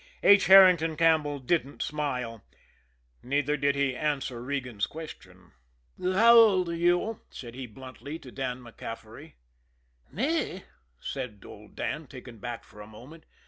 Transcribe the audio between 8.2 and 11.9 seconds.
Dan MacCaffery. "Me?" said old